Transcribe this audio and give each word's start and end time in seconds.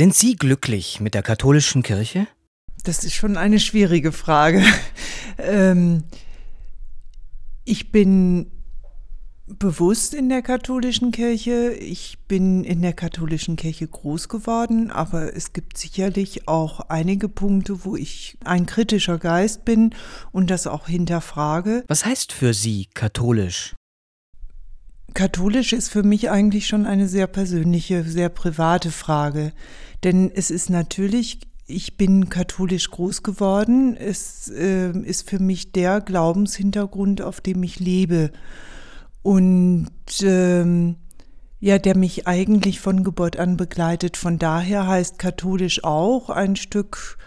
Sind 0.00 0.14
Sie 0.14 0.34
glücklich 0.34 0.98
mit 1.00 1.12
der 1.12 1.20
katholischen 1.20 1.82
Kirche? 1.82 2.26
Das 2.84 3.04
ist 3.04 3.12
schon 3.12 3.36
eine 3.36 3.60
schwierige 3.60 4.12
Frage. 4.12 4.64
ähm, 5.36 6.04
ich 7.66 7.92
bin 7.92 8.50
bewusst 9.46 10.14
in 10.14 10.30
der 10.30 10.40
katholischen 10.40 11.12
Kirche. 11.12 11.72
Ich 11.72 12.16
bin 12.28 12.64
in 12.64 12.80
der 12.80 12.94
katholischen 12.94 13.56
Kirche 13.56 13.88
groß 13.88 14.30
geworden, 14.30 14.90
aber 14.90 15.36
es 15.36 15.52
gibt 15.52 15.76
sicherlich 15.76 16.48
auch 16.48 16.80
einige 16.88 17.28
Punkte, 17.28 17.84
wo 17.84 17.94
ich 17.94 18.38
ein 18.42 18.64
kritischer 18.64 19.18
Geist 19.18 19.66
bin 19.66 19.94
und 20.32 20.48
das 20.48 20.66
auch 20.66 20.86
hinterfrage. 20.86 21.84
Was 21.88 22.06
heißt 22.06 22.32
für 22.32 22.54
Sie 22.54 22.86
katholisch? 22.94 23.74
Katholisch 25.14 25.72
ist 25.72 25.88
für 25.88 26.02
mich 26.02 26.30
eigentlich 26.30 26.66
schon 26.66 26.86
eine 26.86 27.08
sehr 27.08 27.26
persönliche, 27.26 28.04
sehr 28.04 28.28
private 28.28 28.90
Frage. 28.90 29.52
Denn 30.04 30.30
es 30.34 30.50
ist 30.50 30.70
natürlich, 30.70 31.40
ich 31.66 31.96
bin 31.96 32.28
katholisch 32.28 32.90
groß 32.90 33.22
geworden. 33.22 33.96
Es 33.96 34.48
äh, 34.48 34.90
ist 34.90 35.28
für 35.28 35.38
mich 35.38 35.72
der 35.72 36.00
Glaubenshintergrund, 36.00 37.22
auf 37.22 37.40
dem 37.40 37.62
ich 37.62 37.80
lebe. 37.80 38.30
Und 39.22 39.90
ähm, 40.22 40.96
ja, 41.60 41.78
der 41.78 41.96
mich 41.96 42.26
eigentlich 42.26 42.80
von 42.80 43.04
Geburt 43.04 43.38
an 43.38 43.56
begleitet. 43.56 44.16
Von 44.16 44.38
daher 44.38 44.86
heißt 44.86 45.18
katholisch 45.18 45.84
auch 45.84 46.30
ein 46.30 46.56
Stück 46.56 47.18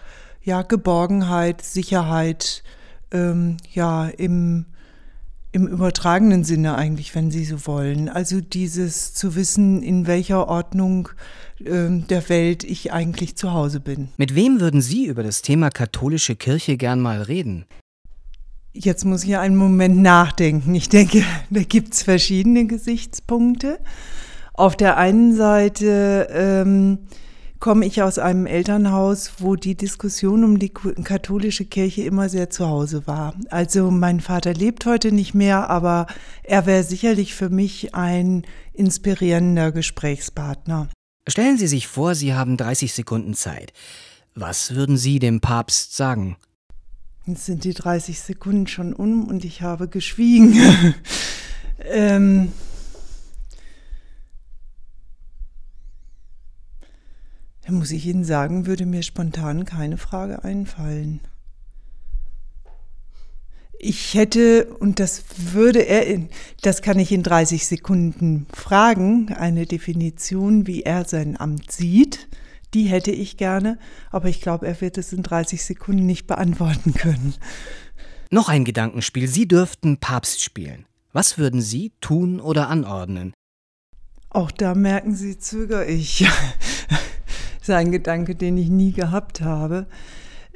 ja 0.41 0.63
Geborgenheit, 0.63 1.61
Sicherheit, 1.61 2.63
ähm, 3.11 3.57
ja 3.71 4.07
im 4.07 4.65
im 5.53 5.67
übertragenen 5.67 6.43
Sinne 6.43 6.75
eigentlich, 6.75 7.13
wenn 7.13 7.31
Sie 7.31 7.45
so 7.45 7.65
wollen. 7.67 8.09
Also 8.09 8.41
dieses 8.41 9.13
zu 9.13 9.35
wissen, 9.35 9.83
in 9.83 10.07
welcher 10.07 10.49
Ordnung 10.49 11.09
äh, 11.63 11.89
der 12.09 12.27
Welt 12.27 12.63
ich 12.63 12.91
eigentlich 12.91 13.35
zu 13.35 13.53
Hause 13.53 13.79
bin. 13.79 14.09
Mit 14.17 14.35
wem 14.35 14.59
würden 14.59 14.81
Sie 14.81 15.05
über 15.05 15.21
das 15.21 15.43
Thema 15.43 15.69
katholische 15.69 16.35
Kirche 16.35 16.75
gern 16.75 16.99
mal 16.99 17.21
reden? 17.21 17.65
Jetzt 18.73 19.05
muss 19.05 19.23
ich 19.23 19.37
einen 19.37 19.55
Moment 19.55 19.97
nachdenken. 19.97 20.73
Ich 20.73 20.89
denke, 20.89 21.23
da 21.51 21.61
gibt 21.61 21.93
es 21.93 22.01
verschiedene 22.01 22.65
Gesichtspunkte. 22.65 23.77
Auf 24.55 24.75
der 24.75 24.97
einen 24.97 25.35
Seite 25.35 26.27
ähm, 26.31 26.99
komme 27.63 27.85
ich 27.85 28.01
aus 28.01 28.19
einem 28.19 28.45
Elternhaus, 28.45 29.35
wo 29.37 29.55
die 29.55 29.75
Diskussion 29.75 30.43
um 30.43 30.59
die 30.59 30.67
katholische 30.67 31.63
Kirche 31.63 32.01
immer 32.01 32.27
sehr 32.27 32.49
zu 32.49 32.67
Hause 32.67 33.07
war. 33.07 33.35
Also 33.51 33.89
mein 33.89 34.19
Vater 34.19 34.53
lebt 34.53 34.85
heute 34.85 35.13
nicht 35.13 35.33
mehr, 35.33 35.69
aber 35.69 36.07
er 36.43 36.65
wäre 36.65 36.83
sicherlich 36.83 37.33
für 37.33 37.49
mich 37.49 37.95
ein 37.95 38.45
inspirierender 38.73 39.71
Gesprächspartner. 39.71 40.89
Stellen 41.25 41.57
Sie 41.57 41.67
sich 41.67 41.87
vor, 41.87 42.15
Sie 42.15 42.33
haben 42.33 42.57
30 42.57 42.91
Sekunden 42.91 43.33
Zeit. 43.33 43.71
Was 44.35 44.75
würden 44.75 44.97
Sie 44.97 45.19
dem 45.19 45.39
Papst 45.39 45.95
sagen? 45.95 46.35
Jetzt 47.25 47.45
sind 47.45 47.63
die 47.63 47.73
30 47.73 48.19
Sekunden 48.19 48.67
schon 48.67 48.91
um 48.91 49.25
und 49.25 49.45
ich 49.45 49.61
habe 49.61 49.87
geschwiegen. 49.87 50.53
ähm, 51.79 52.51
muss 57.73 57.91
ich 57.91 58.05
Ihnen 58.05 58.23
sagen, 58.23 58.65
würde 58.65 58.85
mir 58.85 59.03
spontan 59.03 59.65
keine 59.65 59.97
Frage 59.97 60.43
einfallen. 60.43 61.19
Ich 63.79 64.13
hätte, 64.13 64.65
und 64.79 64.99
das 64.99 65.23
würde 65.37 65.79
er, 65.79 66.07
in, 66.07 66.29
das 66.61 66.81
kann 66.81 66.99
ich 66.99 67.11
in 67.11 67.21
30 67.21 67.67
Sekunden 67.67 68.47
fragen, 68.53 69.33
eine 69.33 69.65
Definition, 69.65 70.67
wie 70.67 70.83
er 70.83 71.03
sein 71.03 71.37
Amt 71.37 71.71
sieht, 71.71 72.29
die 72.73 72.85
hätte 72.85 73.11
ich 73.11 73.37
gerne, 73.37 73.77
aber 74.09 74.29
ich 74.29 74.41
glaube, 74.41 74.65
er 74.67 74.79
wird 74.79 74.97
es 74.97 75.11
in 75.13 75.21
30 75.21 75.63
Sekunden 75.63 76.05
nicht 76.05 76.27
beantworten 76.27 76.93
können. 76.93 77.33
Noch 78.29 78.49
ein 78.49 78.65
Gedankenspiel. 78.65 79.27
Sie 79.27 79.47
dürften 79.47 79.97
Papst 79.97 80.41
spielen. 80.41 80.85
Was 81.11 81.37
würden 81.37 81.61
Sie 81.61 81.91
tun 82.01 82.39
oder 82.39 82.69
anordnen? 82.69 83.33
Auch 84.29 84.49
da 84.49 84.73
merken 84.73 85.13
Sie, 85.13 85.37
zögere 85.37 85.85
ich. 85.85 86.25
Ist 87.63 87.69
ein 87.69 87.91
Gedanke, 87.91 88.35
den 88.35 88.57
ich 88.57 88.69
nie 88.69 88.91
gehabt 88.91 89.41
habe. 89.41 89.87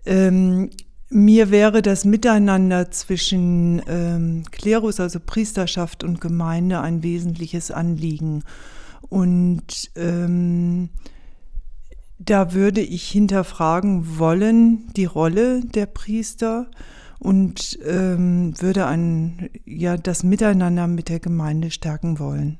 Ähm, 0.05 0.69
mir 1.09 1.51
wäre 1.51 1.81
das 1.81 2.03
Miteinander 2.03 2.91
zwischen 2.91 3.81
ähm, 3.87 4.43
Klerus, 4.51 4.99
also 4.99 5.19
Priesterschaft 5.19 6.03
und 6.03 6.19
Gemeinde, 6.19 6.81
ein 6.81 7.01
wesentliches 7.03 7.71
Anliegen. 7.71 8.43
Und 9.09 9.89
ähm, 9.95 10.89
da 12.19 12.53
würde 12.53 12.81
ich 12.81 13.09
hinterfragen 13.09 14.17
wollen 14.17 14.91
die 14.95 15.05
Rolle 15.05 15.61
der 15.63 15.85
Priester 15.85 16.69
und 17.19 17.79
ähm, 17.85 18.53
würde 18.59 18.85
ein, 18.85 19.49
ja, 19.65 19.95
das 19.97 20.23
Miteinander 20.23 20.87
mit 20.87 21.07
der 21.07 21.19
Gemeinde 21.19 21.71
stärken 21.71 22.19
wollen. 22.19 22.59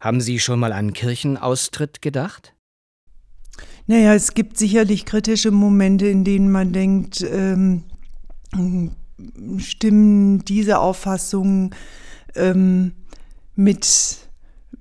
Haben 0.00 0.20
Sie 0.20 0.38
schon 0.38 0.60
mal 0.60 0.72
an 0.72 0.92
Kirchenaustritt 0.92 2.02
gedacht? 2.02 2.55
Naja, 3.86 4.14
es 4.14 4.34
gibt 4.34 4.58
sicherlich 4.58 5.04
kritische 5.04 5.52
Momente, 5.52 6.06
in 6.06 6.24
denen 6.24 6.50
man 6.50 6.72
denkt, 6.72 7.24
ähm, 7.30 7.84
stimmen 9.58 10.44
diese 10.44 10.78
Auffassungen 10.78 11.74
ähm, 12.34 12.92
mit, 13.54 14.18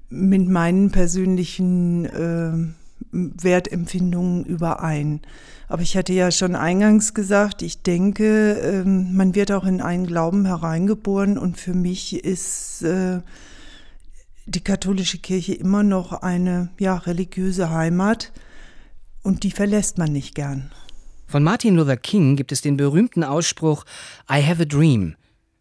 mit 0.10 0.48
meinen 0.48 0.90
persönlichen 0.92 2.06
äh, 2.06 2.54
Wertempfindungen 3.12 4.44
überein. 4.44 5.22
Aber 5.68 5.84
ich 5.84 5.96
hatte 5.96 6.14
ja 6.14 6.32
schon 6.32 6.56
eingangs 6.56 7.14
gesagt, 7.14 7.62
ich 7.62 7.84
denke, 7.84 8.54
ähm, 8.54 9.16
man 9.16 9.36
wird 9.36 9.52
auch 9.52 9.66
in 9.66 9.82
einen 9.82 10.08
Glauben 10.08 10.46
hereingeboren 10.46 11.38
und 11.38 11.60
für 11.60 11.74
mich 11.74 12.24
ist 12.24 12.82
äh, 12.82 13.22
die 14.48 14.62
katholische 14.62 15.20
Kirche 15.20 15.54
immer 15.54 15.84
noch 15.84 16.12
eine 16.12 16.70
ja, 16.80 16.96
religiöse 16.96 17.70
Heimat 17.70 18.32
und 19.25 19.44
die 19.44 19.52
verlässt 19.52 19.97
man 19.97 20.12
nicht 20.12 20.36
gern. 20.36 20.72
Von 21.28 21.44
Martin 21.44 21.75
Luther 21.75 21.97
King 21.97 22.36
gibt 22.36 22.52
es 22.52 22.62
den 22.62 22.78
berühmten 22.78 23.24
Ausspruch 23.24 23.84
I 24.30 24.46
have 24.46 24.62
a 24.62 24.66
dream. 24.66 25.16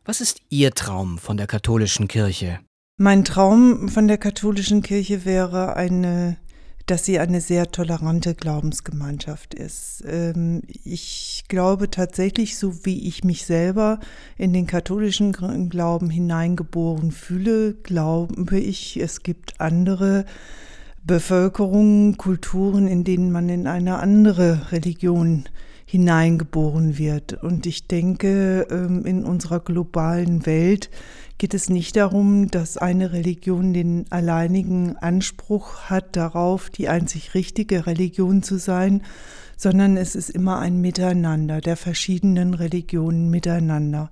Was 0.05 0.21
ist 0.21 0.41
Ihr 0.51 0.73
Traum 0.73 1.17
von 1.17 1.39
der 1.39 1.47
katholischen 1.47 2.07
Kirche? 2.07 2.61
Mein 2.99 3.25
Traum 3.25 3.89
von 3.89 4.07
der 4.07 4.19
katholischen 4.19 4.83
Kirche 4.83 5.25
wäre 5.25 5.77
eine, 5.77 6.37
dass 6.85 7.07
sie 7.07 7.19
eine 7.19 7.41
sehr 7.41 7.73
tolerante 7.73 8.35
Glaubensgemeinschaft 8.35 9.55
ist. 9.55 10.05
Ähm, 10.07 10.63
ich 10.85 11.45
glaube 11.49 11.91
tatsächlich, 11.91 12.59
so 12.59 12.85
wie 12.85 13.09
ich 13.09 13.25
mich 13.25 13.47
selber 13.47 13.99
in 14.37 14.53
den 14.53 14.67
katholischen 14.67 15.33
Glauben 15.71 16.11
hineingeboren 16.11 17.11
fühle, 17.11 17.73
glaube 17.75 18.59
ich, 18.59 18.99
es 18.99 19.23
gibt 19.23 19.61
andere 19.61 20.27
Bevölkerungen, 21.07 22.17
Kulturen, 22.17 22.87
in 22.87 23.05
denen 23.05 23.31
man 23.31 23.49
in 23.49 23.67
eine 23.67 23.99
andere 23.99 24.73
Religion 24.73 25.45
hineingeboren 25.85 26.97
wird. 26.97 27.35
Und 27.43 27.67
ich 27.67 27.87
denke, 27.87 28.67
ähm, 28.71 29.05
in 29.05 29.25
unserer 29.25 29.61
globalen 29.61 30.47
Welt 30.47 30.89
geht 31.37 31.53
es 31.53 31.69
nicht 31.69 31.97
darum, 31.97 32.49
dass 32.49 32.79
eine 32.79 33.13
Religion 33.13 33.75
den 33.75 34.07
alleinigen 34.11 34.97
Anspruch 34.97 35.83
hat 35.91 36.17
darauf, 36.17 36.71
die 36.71 36.89
einzig 36.89 37.35
richtige 37.35 37.87
Religion 37.87 38.43
zu 38.43 38.57
sein, 38.59 39.03
sondern 39.57 39.97
es 39.97 40.15
ist 40.15 40.31
immer 40.31 40.59
ein 40.59 40.81
Miteinander 40.81 41.61
der 41.61 41.77
verschiedenen 41.77 42.55
Religionen 42.55 43.31
miteinander. 43.31 44.11